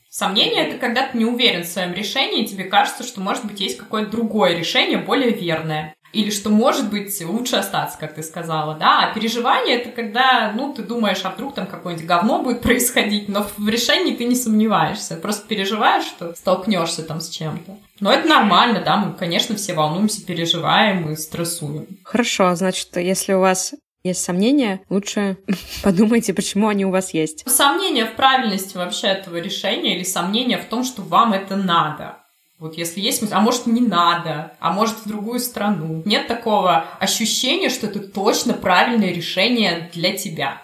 [0.08, 3.60] Сомнение— это когда ты не уверен в своем решении, и тебе кажется, что, может быть,
[3.60, 5.94] есть какое-то другое решение, более верное.
[6.12, 9.04] Или что, может быть, лучше остаться, как ты сказала, да?
[9.04, 13.46] А переживание— это когда, ну, ты думаешь, а вдруг там какое-нибудь говно будет происходить, но
[13.56, 15.16] в решении ты не сомневаешься.
[15.16, 17.78] Просто переживаешь, что столкнешься там с чем-то.
[18.00, 21.86] Но это нормально, да, мы, конечно, все волнуемся, переживаем и стрессуем.
[22.02, 25.36] Хорошо, значит, если у вас есть сомнения, лучше
[25.82, 27.48] подумайте, почему они у вас есть.
[27.48, 32.16] Сомнения в правильности вообще этого решения или сомнения в том, что вам это надо.
[32.60, 36.02] Вот если есть а может не надо, а может в другую страну.
[36.04, 40.60] Нет такого ощущения, что это точно правильное решение для тебя.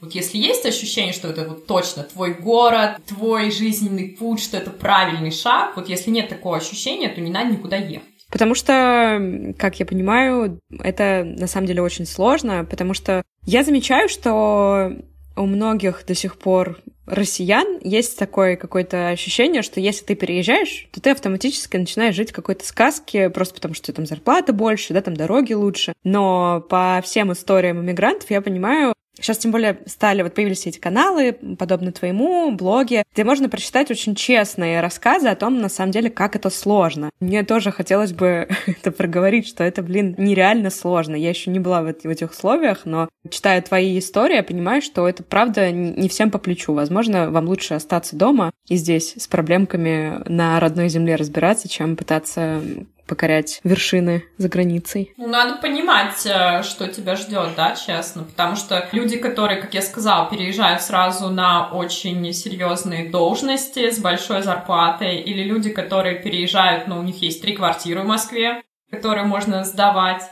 [0.00, 4.70] Вот если есть ощущение, что это вот точно твой город, твой жизненный путь, что это
[4.70, 8.06] правильный шаг, вот если нет такого ощущения, то не надо никуда ехать.
[8.30, 14.10] Потому что, как я понимаю, это на самом деле очень сложно, потому что я замечаю,
[14.10, 14.92] что
[15.34, 16.78] у многих до сих пор
[17.10, 22.66] россиян есть такое какое-то ощущение, что если ты переезжаешь, то ты автоматически начинаешь жить какой-то
[22.66, 25.92] сказке, просто потому что там зарплата больше, да, там дороги лучше.
[26.04, 31.36] Но по всем историям иммигрантов я понимаю, Сейчас тем более стали, вот появились эти каналы,
[31.58, 36.36] подобно твоему, блоге, где можно прочитать очень честные рассказы о том, на самом деле, как
[36.36, 37.10] это сложно.
[37.20, 41.16] Мне тоже хотелось бы это проговорить, что это, блин, нереально сложно.
[41.16, 45.22] Я еще не была в, этих условиях, но читая твои истории, я понимаю, что это,
[45.22, 46.72] правда, не всем по плечу.
[46.72, 52.62] Возможно, вам лучше остаться дома и здесь с проблемками на родной земле разбираться, чем пытаться
[53.08, 55.12] покорять вершины за границей.
[55.16, 59.82] Ну, надо понимать, э, что тебя ждет, да, честно, потому что люди, которые, как я
[59.82, 66.98] сказала, переезжают сразу на очень серьезные должности с большой зарплатой, или люди, которые переезжают, ну,
[66.98, 70.22] у них есть три квартиры в Москве, которые можно сдавать,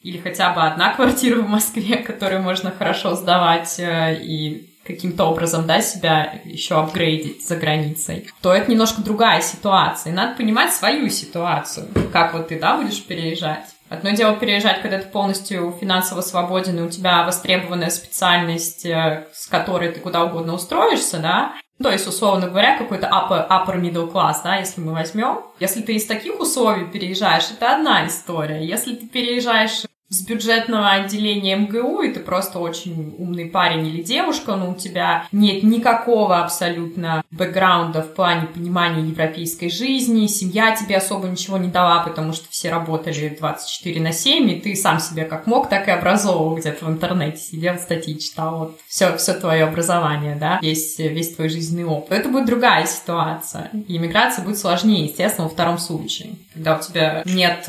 [0.00, 5.66] или хотя бы одна квартира в Москве, которую можно хорошо сдавать э, и каким-то образом,
[5.66, 10.12] да, себя еще апгрейдить за границей, то это немножко другая ситуация.
[10.12, 13.64] И надо понимать свою ситуацию, как вот ты, да, будешь переезжать.
[13.88, 19.46] Одно дело переезжать, когда ты полностью финансово свободен, и у тебя востребованная специальность, э, с
[19.46, 24.36] которой ты куда угодно устроишься, да, то есть, условно говоря, какой-то upper, upper middle class,
[24.42, 25.42] да, если мы возьмем.
[25.60, 28.66] Если ты из таких условий переезжаешь, это одна история.
[28.66, 34.54] Если ты переезжаешь с бюджетного отделения МГУ, и ты просто очень умный парень или девушка,
[34.54, 41.26] но у тебя нет никакого абсолютно бэкграунда в плане понимания европейской жизни, семья тебе особо
[41.26, 45.46] ничего не дала, потому что все работали 24 на 7, и ты сам себя как
[45.46, 50.36] мог, так и образовывал где-то в интернете, сидел, статьи читал, вот все, все твое образование,
[50.36, 52.12] да, весь, весь твой жизненный опыт.
[52.12, 53.70] Это будет другая ситуация.
[53.88, 57.68] И иммиграция будет сложнее, естественно, во втором случае, когда у тебя нет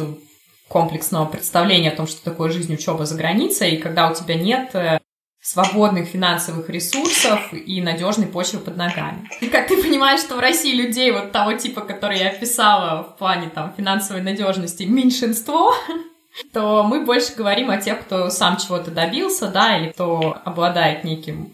[0.68, 4.76] комплексного представления о том, что такое жизнь учеба за границей, и когда у тебя нет
[4.76, 5.00] э,
[5.42, 9.30] свободных финансовых ресурсов и надежной почвы под ногами.
[9.40, 13.18] И как ты понимаешь, что в России людей вот того типа, который я описала в
[13.18, 15.74] плане там финансовой надежности, меньшинство,
[16.54, 21.54] то мы больше говорим о тех, кто сам чего-то добился, да, или кто обладает неким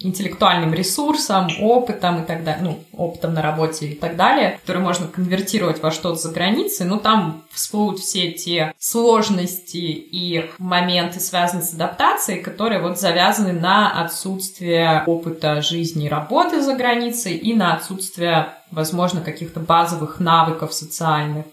[0.00, 5.06] интеллектуальным ресурсом, опытом и так далее, ну, опытом на работе и так далее, который можно
[5.06, 11.74] конвертировать во что-то за границей, ну, там всплывут все те сложности и моменты, связанные с
[11.74, 18.48] адаптацией, которые вот завязаны на отсутствие опыта жизни и работы за границей и на отсутствие,
[18.70, 21.44] возможно, каких-то базовых навыков социальных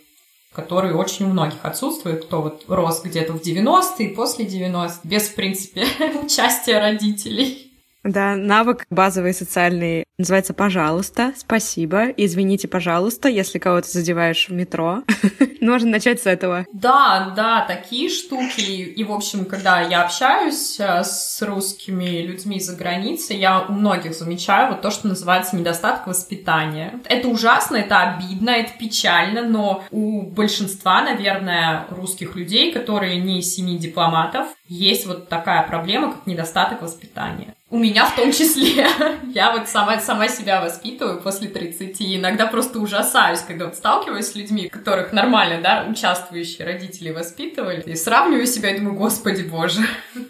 [0.52, 5.36] которые очень у многих отсутствуют, кто вот рос где-то в 90-е, после 90 без, в
[5.36, 5.86] принципе,
[6.24, 7.69] участия родителей.
[8.04, 15.04] Да, навык базовый социальный называется «пожалуйста», «спасибо», «извините, пожалуйста», если кого-то задеваешь в метро.
[15.62, 16.66] Можно начать с этого.
[16.74, 18.62] Да, да, такие штуки.
[18.62, 24.14] И, в общем, когда я общаюсь э, с русскими людьми за границей, я у многих
[24.14, 27.00] замечаю вот то, что называется недостаток воспитания.
[27.06, 33.56] Это ужасно, это обидно, это печально, но у большинства, наверное, русских людей, которые не из
[33.56, 37.56] семи дипломатов, есть вот такая проблема, как недостаток воспитания.
[37.72, 38.88] У меня в том числе.
[39.34, 42.02] Я вот сама, сама себя воспитываю после 30.
[42.02, 47.84] Иногда просто ужасаюсь, когда вот сталкиваюсь с людьми, которых нормально, да, участвующие родители воспитывали.
[47.86, 49.82] И сравниваю себя и думаю, господи боже,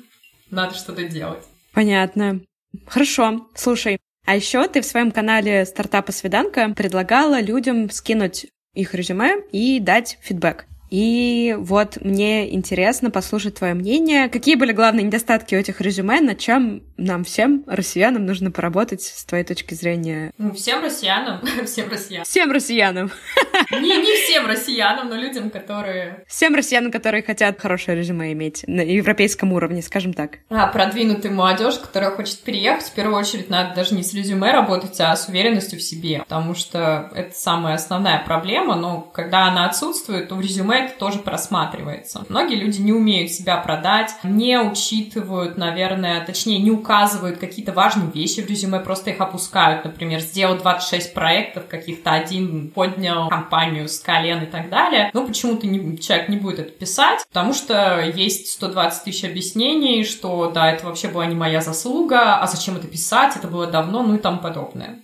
[0.52, 1.46] надо что-то делать.
[1.72, 2.42] Понятно.
[2.88, 3.48] Хорошо.
[3.56, 9.80] Слушай, а еще ты в своем канале Стартапа Свиданка предлагала людям скинуть их резюме и
[9.80, 10.66] дать фидбэк.
[10.90, 14.30] И вот мне интересно послушать твое мнение.
[14.30, 19.24] Какие были главные недостатки у этих резюме, над чем нам всем, россиянам, нужно поработать с
[19.26, 20.32] твоей точки зрения?
[20.38, 22.26] Ну, всем россиянам, всем россиянам.
[22.26, 23.12] Всем россиянам.
[23.72, 26.24] Не, не всем россиянам, но людям, которые...
[26.28, 30.40] Всем россиянам, которые хотят хорошее резюме иметь на европейском уровне, скажем так.
[30.50, 35.00] А, продвинутый молодежь, которая хочет переехать, в первую очередь надо даже не с резюме работать,
[35.00, 40.30] а с уверенностью в себе, потому что это самая основная проблема, но когда она отсутствует,
[40.30, 42.26] то в резюме это тоже просматривается.
[42.30, 48.42] Многие люди не умеют себя продать, не учитывают, наверное, точнее, не указывают какие-то важные вещи
[48.42, 49.86] в резюме, просто их опускают.
[49.86, 55.10] Например, сделал 26 проектов, каких-то один поднял компанию с колен и так далее.
[55.14, 60.52] Но почему-то не, человек не будет это писать, потому что есть 120 тысяч объяснений, что
[60.52, 64.16] да, это вообще была не моя заслуга, а зачем это писать, это было давно, ну
[64.16, 65.00] и тому подобное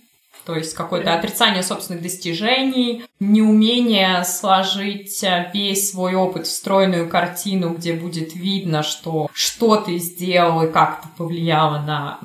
[0.46, 7.74] то есть какое-то отрицание собственных достижений, неумение сложить э, весь свой опыт в стройную картину,
[7.74, 12.20] где будет видно, что что ты сделал и как это повлияло на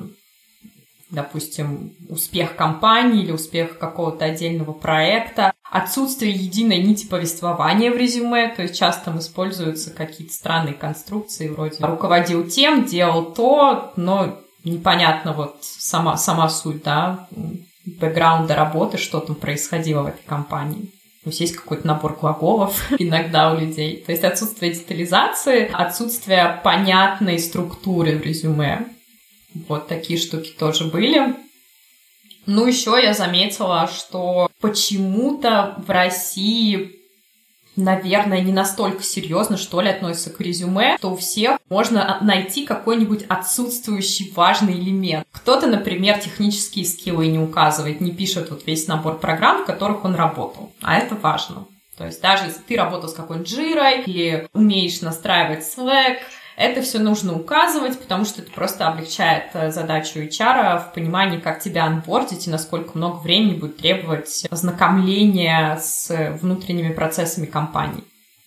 [1.10, 8.62] допустим, успех компании или успех какого-то отдельного проекта, отсутствие единой нити повествования в резюме, то
[8.62, 15.58] есть часто там используются какие-то странные конструкции вроде руководил тем, делал то, но непонятно вот
[15.60, 17.28] сама, сама суть, да,
[17.86, 20.90] бэкграунда работы, что там происходило в этой компании.
[21.24, 24.02] То есть есть какой-то набор глаголов иногда у людей.
[24.04, 28.86] То есть отсутствие детализации, отсутствие понятной структуры в резюме.
[29.68, 31.36] Вот такие штуки тоже были.
[32.46, 37.01] Ну, еще я заметила, что почему-то в России
[37.76, 43.24] наверное, не настолько серьезно, что ли, относятся к резюме, то у всех можно найти какой-нибудь
[43.28, 45.26] отсутствующий важный элемент.
[45.32, 50.14] Кто-то, например, технические скиллы не указывает, не пишет вот весь набор программ, в которых он
[50.14, 50.72] работал.
[50.82, 51.66] А это важно.
[51.96, 56.18] То есть даже если ты работал с какой-нибудь Jira ой или умеешь настраивать Slack,
[56.56, 61.62] это все нужно указывать, потому что это просто облегчает э, задачу HR в понимании, как
[61.62, 68.04] тебя onboard ить и насколько много времени будет требовать ознакомления с внутренними процессами компании.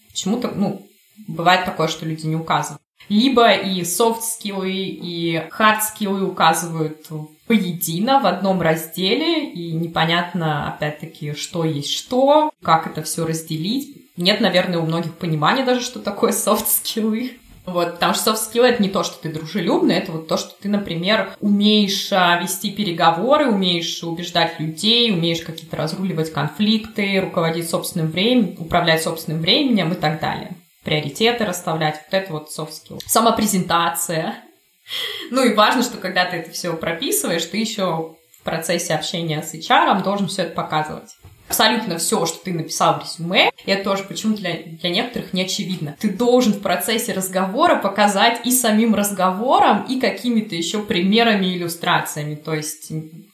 [0.09, 0.87] Почему-то, ну,
[1.27, 2.81] бывает такое, что люди не указывают.
[3.09, 7.07] Либо и софт-скиллы, и хард-скиллы указывают
[7.47, 14.09] воедино в одном разделе, и непонятно, опять-таки, что есть что, как это все разделить.
[14.17, 17.37] Нет, наверное, у многих понимания даже, что такое soft skill ы.
[17.65, 20.53] Вот, потому что soft skill это не то, что ты дружелюбный, это вот то, что
[20.61, 28.11] ты, например, умеешь а, вести переговоры, умеешь убеждать людей, умеешь какие-то разруливать конфликты, руководить собственным
[28.11, 30.55] временем, управлять собственным временем и так далее.
[30.83, 33.01] приоритеты расставлять, вот это вот soft skill.
[33.05, 34.35] Самопрезентация.
[35.31, 39.55] Ну и важно, что когда ты это все прописываешь, ты еще в процессе общения с
[39.55, 41.09] HR должен все это показывать
[41.47, 45.43] абсолютно все, что ты написал в резюме, и это тоже почему для, для некоторых не
[45.43, 45.95] очевидно.
[45.99, 52.35] Ты должен в процессе разговора показать и самим разговором, и какими-то еще примерами, иллюстрациями.
[52.35, 52.91] То есть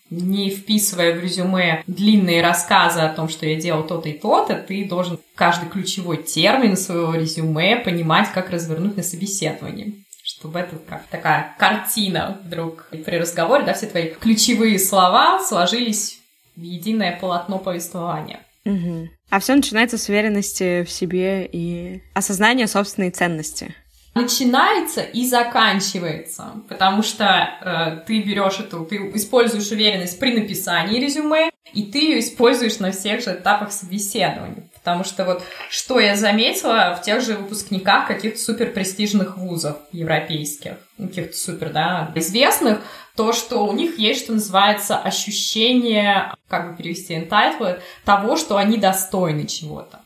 [0.10, 4.86] не вписывая в резюме длинные рассказы о том, что я делал то-то и то-то, ты
[4.86, 11.56] должен каждый ключевой термин своего резюме понимать, как развернуть на собеседовании чтобы это как такая
[11.60, 16.21] картина вдруг при разговоре, да, все твои ключевые слова сложились
[16.62, 18.40] единое полотно повествования.
[18.66, 19.10] Угу.
[19.30, 23.74] А все начинается с уверенности в себе и осознания собственной ценности.
[24.14, 31.50] Начинается и заканчивается, потому что э, ты берешь эту, ты используешь уверенность при написании резюме,
[31.74, 34.70] и ты ее используешь на всех же этапах собеседования.
[34.84, 40.78] Потому что вот что я заметила в тех же выпускниках каких-то супер престижных вузов европейских,
[40.98, 42.80] каких-то супер, да, известных,
[43.16, 48.78] то, что у них есть, что называется, ощущение, как бы перевести entitled, того, что они
[48.78, 50.00] достойны чего-то.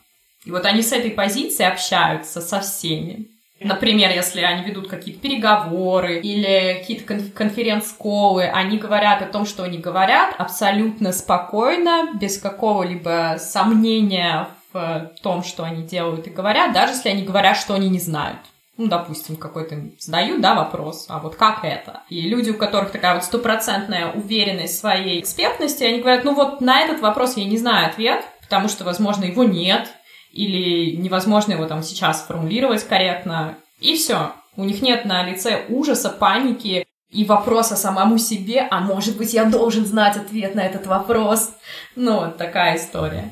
[0.44, 3.28] И вот они с этой позиции общаются со всеми.
[3.58, 9.78] Например, если они ведут какие-то переговоры или какие-то конференц-колы, они говорят о том, что они
[9.78, 17.08] говорят абсолютно спокойно, без какого-либо сомнения в том, что они делают и говорят, даже если
[17.10, 18.38] они говорят, что они не знают.
[18.76, 22.02] Ну, допустим, какой-то задают, да, вопрос, а вот как это?
[22.10, 26.60] И люди, у которых такая вот стопроцентная уверенность в своей экспертности, они говорят, ну вот
[26.60, 29.88] на этот вопрос я не знаю ответ, потому что, возможно, его нет,
[30.30, 34.32] или невозможно его там сейчас сформулировать корректно, и все.
[34.56, 39.44] У них нет на лице ужаса, паники и вопроса самому себе, а может быть, я
[39.44, 41.50] должен знать ответ на этот вопрос.
[41.94, 43.30] Ну, вот такая история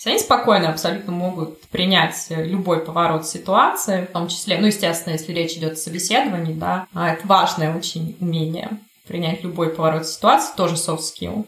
[0.00, 5.32] есть они спокойно абсолютно могут принять любой поворот ситуации, в том числе, ну, естественно, если
[5.32, 10.76] речь идет о собеседовании, да, а это важное очень умение принять любой поворот ситуации, тоже
[10.76, 11.44] soft skill.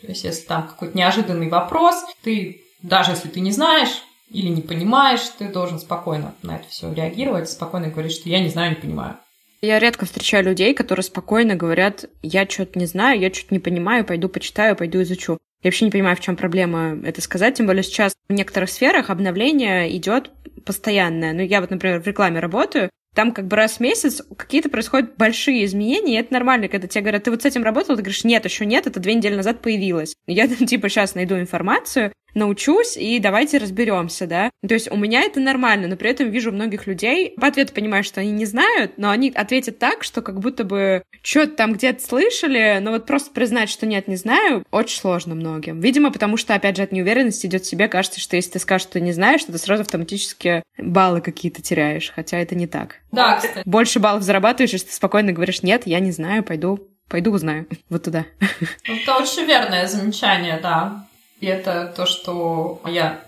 [0.00, 4.62] То есть, если там какой-то неожиданный вопрос, ты, даже если ты не знаешь или не
[4.62, 8.76] понимаешь, ты должен спокойно на это все реагировать, спокойно говорить, что я не знаю, не
[8.76, 9.16] понимаю.
[9.60, 14.04] Я редко встречаю людей, которые спокойно говорят, я что-то не знаю, я что-то не понимаю,
[14.04, 15.38] пойду почитаю, пойду изучу.
[15.62, 19.10] Я вообще не понимаю, в чем проблема это сказать, тем более сейчас в некоторых сферах
[19.10, 20.30] обновление идет
[20.64, 21.32] постоянное.
[21.32, 25.16] Ну, я вот, например, в рекламе работаю, там как бы раз в месяц какие-то происходят
[25.16, 28.22] большие изменения, и это нормально, когда тебе говорят, ты вот с этим работал, ты говоришь,
[28.22, 30.14] нет, еще нет, это две недели назад появилось.
[30.28, 34.50] Я типа сейчас найду информацию, научусь, и давайте разберемся, да.
[34.66, 38.04] То есть у меня это нормально, но при этом вижу многих людей, по ответу понимаю,
[38.04, 42.02] что они не знают, но они ответят так, что как будто бы что-то там где-то
[42.02, 45.80] слышали, но вот просто признать, что нет, не знаю, очень сложно многим.
[45.80, 49.00] Видимо, потому что, опять же, от неуверенности идет себе, кажется, что если ты скажешь, что
[49.00, 52.96] не знаешь, то ты сразу автоматически баллы какие-то теряешь, хотя это не так.
[53.12, 53.62] Да, кстати.
[53.64, 57.66] Больше баллов зарабатываешь, если ты спокойно говоришь, нет, я не знаю, пойду Пойду узнаю.
[57.88, 58.26] Вот туда.
[58.84, 61.06] Это очень верное замечание, да.
[61.40, 63.20] И это то, что я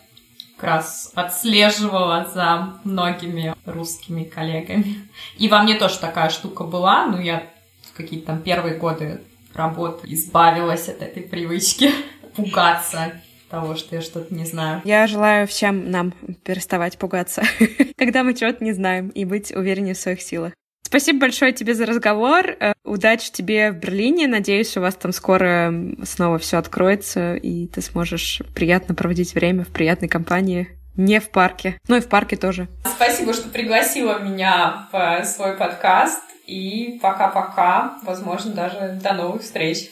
[0.57, 5.09] как раз отслеживала за многими русскими коллегами.
[5.39, 7.45] И во мне тоже такая штука была, но я
[7.83, 9.23] в какие-то там первые годы
[9.55, 11.91] работы избавилась от этой привычки
[12.37, 13.13] пугаться
[13.49, 14.81] того, что я что-то не знаю.
[14.85, 16.13] Я желаю всем нам
[16.45, 17.43] переставать пугаться,
[17.97, 20.53] когда мы чего-то не знаем, и быть увереннее в своих силах.
[20.91, 22.57] Спасибо большое тебе за разговор.
[22.59, 24.27] Э, удачи тебе в Берлине.
[24.27, 25.73] Надеюсь, у вас там скоро
[26.03, 30.69] снова все откроется, и ты сможешь приятно проводить время в приятной компании.
[30.97, 31.79] Не в парке.
[31.87, 32.67] Ну и в парке тоже.
[32.85, 36.23] Спасибо, что пригласила меня в свой подкаст.
[36.49, 37.99] И пока-пока.
[38.03, 39.91] Возможно, даже до новых встреч.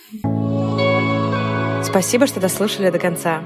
[1.84, 3.44] Спасибо, что дослушали до конца.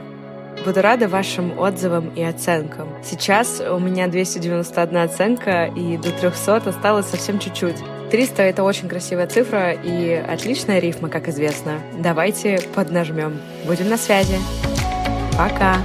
[0.65, 2.89] Буду рада вашим отзывам и оценкам.
[3.03, 7.77] Сейчас у меня 291 оценка, и до 300 осталось совсем чуть-чуть.
[8.11, 11.81] 300— это очень красивая цифра и отличная рифма, как известно.
[11.99, 13.41] Давайте поднажмем.
[13.67, 14.37] Будем на связи.
[15.37, 15.79] Пока!